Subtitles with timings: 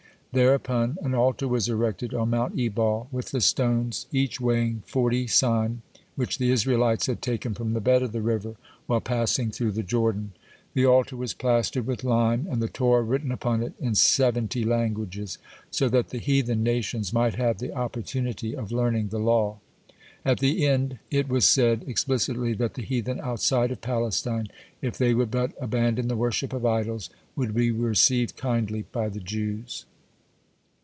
[0.33, 5.81] Thereupon an altar was erected on Mount Ebal with the stones, each weighing forty seim,
[6.15, 8.55] which the Israelites had taken from the bed of the river
[8.87, 10.31] while passing through the Jordan.
[10.73, 15.37] The altar was plastered with lime, and the Torah written upon it in seventy languages,
[15.69, 19.59] so that the heathen nations might have the opportunity of learning the law.
[20.23, 24.47] At the end it was said explicitly that the heathen outside of Palestine,
[24.81, 29.19] if they would but abandon the worship of idols, would be received kindly by the
[29.19, 29.83] Jews.